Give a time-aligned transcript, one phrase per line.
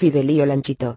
[0.00, 0.96] Fidelio Lanchito.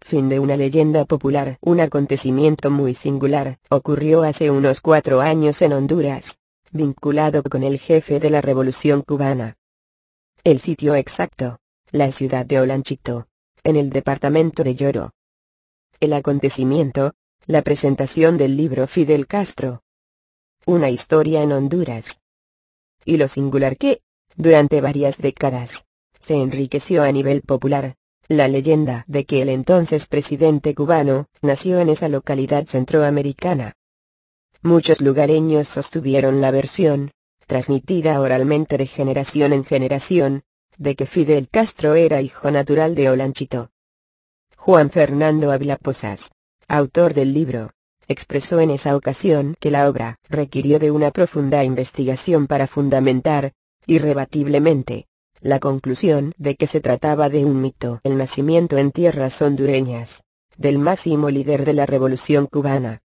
[0.00, 1.58] Fin de una leyenda popular.
[1.60, 6.38] Un acontecimiento muy singular, ocurrió hace unos cuatro años en Honduras,
[6.70, 9.56] vinculado con el jefe de la revolución cubana.
[10.44, 11.58] El sitio exacto,
[11.90, 13.26] la ciudad de Olanchito,
[13.64, 15.10] en el departamento de Lloro.
[15.98, 17.14] El acontecimiento,
[17.46, 19.82] la presentación del libro Fidel Castro.
[20.66, 22.20] Una historia en Honduras.
[23.04, 24.02] Y lo singular que,
[24.36, 25.84] durante varias décadas,
[26.20, 27.96] se enriqueció a nivel popular,
[28.28, 33.74] la leyenda de que el entonces presidente cubano nació en esa localidad centroamericana.
[34.62, 37.10] Muchos lugareños sostuvieron la versión,
[37.46, 40.42] transmitida oralmente de generación en generación,
[40.78, 43.70] de que Fidel Castro era hijo natural de Olanchito.
[44.56, 46.30] Juan Fernando Ávila Posas,
[46.66, 47.72] autor del libro,
[48.08, 53.52] expresó en esa ocasión que la obra requirió de una profunda investigación para fundamentar,
[53.86, 55.06] irrebatiblemente,
[55.44, 58.00] la conclusión de que se trataba de un mito.
[58.02, 60.22] El nacimiento en tierras hondureñas,
[60.56, 63.02] del máximo líder de la revolución cubana.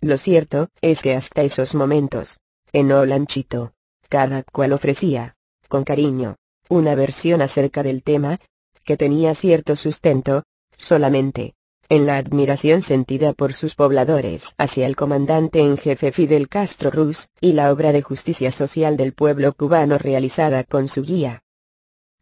[0.00, 2.38] Lo cierto es que hasta esos momentos,
[2.72, 3.72] en Olanchito,
[4.08, 5.34] cada cual ofrecía,
[5.66, 6.36] con cariño,
[6.68, 8.38] una versión acerca del tema,
[8.84, 10.44] que tenía cierto sustento,
[10.76, 11.56] solamente,
[11.88, 17.26] en la admiración sentida por sus pobladores hacia el comandante en jefe Fidel Castro Ruz,
[17.40, 21.42] y la obra de justicia social del pueblo cubano realizada con su guía.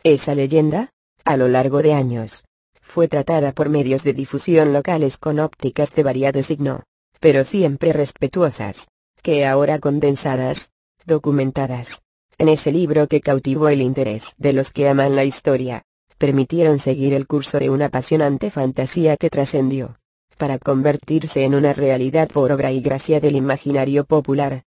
[0.09, 0.91] Esa leyenda,
[1.25, 2.45] a lo largo de años,
[2.81, 6.85] fue tratada por medios de difusión locales con ópticas de variado signo,
[7.19, 8.87] pero siempre respetuosas,
[9.21, 10.71] que ahora condensadas,
[11.07, 12.03] documentadas,
[12.39, 15.83] en ese libro que cautivó el interés de los que aman la historia,
[16.19, 19.99] permitieron seguir el curso de una apasionante fantasía que trascendió,
[20.37, 24.63] para convertirse en una realidad por obra y gracia del imaginario popular.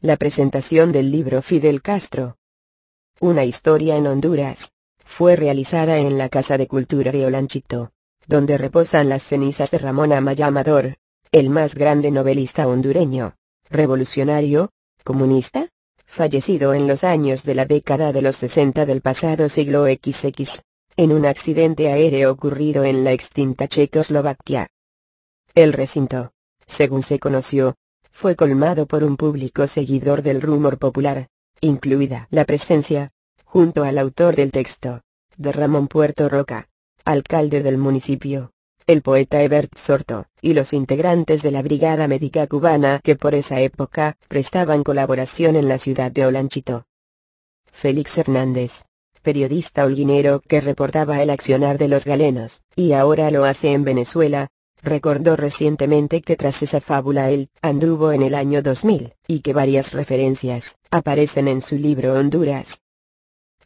[0.00, 2.37] La presentación del libro Fidel Castro,
[3.20, 4.70] una historia en Honduras,
[5.04, 7.90] fue realizada en la Casa de Cultura de Olanchito,
[8.26, 10.98] donde reposan las cenizas de Ramón Amaya Amador,
[11.32, 13.34] el más grande novelista hondureño,
[13.70, 14.70] revolucionario,
[15.02, 15.68] comunista,
[16.06, 20.62] fallecido en los años de la década de los 60 del pasado siglo XX,
[20.96, 24.68] en un accidente aéreo ocurrido en la extinta Checoslovaquia.
[25.54, 26.30] El recinto,
[26.66, 27.74] según se conoció,
[28.12, 31.28] fue colmado por un público seguidor del rumor popular,
[31.60, 33.10] incluida la presencia,
[33.44, 35.02] junto al autor del texto,
[35.36, 36.68] de Ramón Puerto Roca,
[37.04, 38.52] alcalde del municipio,
[38.86, 43.60] el poeta Ebert Sorto, y los integrantes de la Brigada Médica Cubana que por esa
[43.60, 46.86] época prestaban colaboración en la ciudad de Olanchito.
[47.70, 48.84] Félix Hernández,
[49.22, 54.48] periodista holguinero que reportaba el accionar de los galenos, y ahora lo hace en Venezuela,
[54.82, 59.92] Recordó recientemente que tras esa fábula él anduvo en el año 2000, y que varias
[59.92, 62.82] referencias aparecen en su libro Honduras.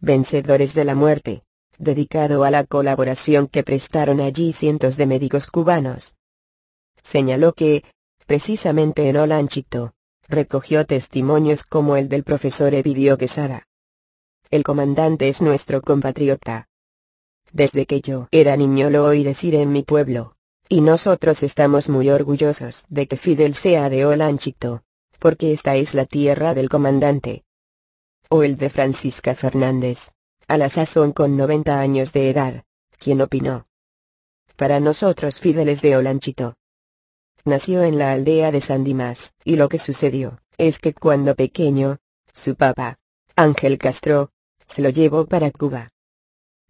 [0.01, 1.45] Vencedores de la muerte,
[1.78, 6.15] dedicado a la colaboración que prestaron allí cientos de médicos cubanos.
[7.03, 7.84] Señaló que,
[8.27, 9.95] precisamente en Olanchito,
[10.28, 13.69] recogió testimonios como el del profesor Evidio Quesada.
[14.51, 16.69] El comandante es nuestro compatriota.
[17.53, 20.37] Desde que yo era niño lo oí decir en mi pueblo,
[20.72, 24.83] y nosotros estamos muy orgullosos de que Fidel sea de Olanchito,
[25.19, 27.44] porque esta es la tierra del comandante.
[28.31, 30.12] O el de Francisca Fernández,
[30.49, 32.65] a la sazón con 90 años de edad,
[32.99, 33.66] quien opinó.
[34.56, 36.55] Para nosotros Fidel es de Olanchito.
[37.44, 41.99] Nació en la aldea de San Dimas, y lo que sucedió, es que cuando pequeño,
[42.33, 42.99] su papá,
[43.37, 44.31] Ángel Castro,
[44.66, 45.91] se lo llevó para Cuba.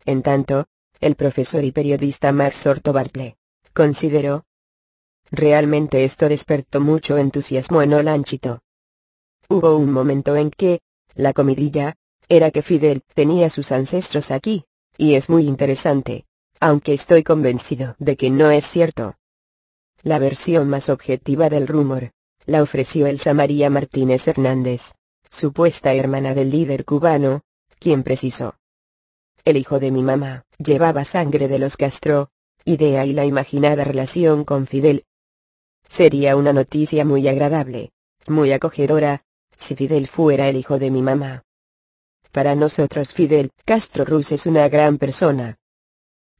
[0.04, 0.66] En tanto,
[0.98, 3.36] el profesor y periodista Max Sorto Bartle,
[3.72, 4.44] consideró.
[5.30, 8.60] Realmente esto despertó mucho entusiasmo en Olanchito.
[9.48, 10.80] Hubo un momento en que,
[11.14, 11.94] la comidilla,
[12.28, 14.64] era que Fidel tenía sus ancestros aquí,
[14.96, 16.26] y es muy interesante,
[16.60, 19.14] aunque estoy convencido de que no es cierto.
[20.02, 22.12] La versión más objetiva del rumor,
[22.46, 24.92] la ofreció Elsa María Martínez Hernández,
[25.30, 27.42] supuesta hermana del líder cubano,
[27.78, 28.56] quien precisó.
[29.44, 32.30] El hijo de mi mamá, llevaba sangre de los Castro,
[32.64, 35.04] idea y la imaginada relación con Fidel.
[35.88, 37.90] Sería una noticia muy agradable,
[38.26, 39.24] muy acogedora,
[39.58, 41.44] si Fidel fuera el hijo de mi mamá.
[42.32, 45.58] Para nosotros Fidel Castro Ruz es una gran persona.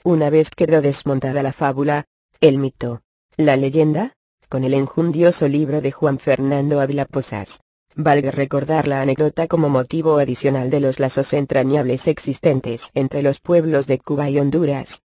[0.05, 2.07] Una vez quedó desmontada la fábula,
[2.41, 3.03] el mito,
[3.37, 4.15] la leyenda,
[4.49, 7.61] con el enjundioso libro de Juan Fernando Ávila Posas.
[7.95, 13.87] Valga recordar la anécdota como motivo adicional de los lazos entrañables existentes entre los pueblos
[13.87, 15.03] de Cuba y Honduras,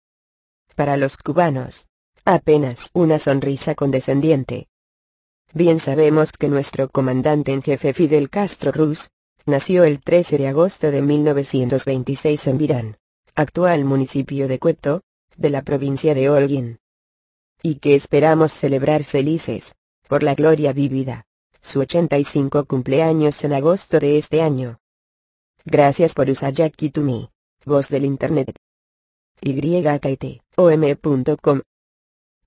[0.75, 1.89] para los cubanos.
[2.25, 4.69] Apenas una sonrisa condescendiente.
[5.53, 9.11] Bien sabemos que nuestro comandante en jefe Fidel Castro Ruz,
[9.47, 12.97] nació el 13 de agosto de 1926 en Virán,
[13.35, 15.03] actual municipio de Cueto,
[15.37, 16.79] de la provincia de Holguín.
[17.63, 19.75] Y que esperamos celebrar felices,
[20.09, 21.25] por la gloria vivida,
[21.63, 24.79] su 85 cumpleaños en agosto de este año.
[25.65, 27.31] Gracias por usar Jackie to me,
[27.65, 28.55] voz del Internet.
[29.43, 31.61] YKT, om.com